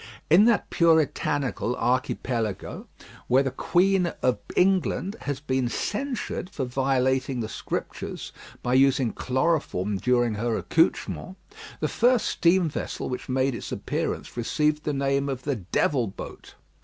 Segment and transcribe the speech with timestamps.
[0.31, 2.87] In that Puritanical Archipelago,
[3.27, 8.31] where the Queen of England has been censured for violating the Scriptures
[8.63, 11.35] by using chloroform during her accouchments,
[11.81, 16.55] the first steam vessel which made its appearance received the name of the "Devil Boat."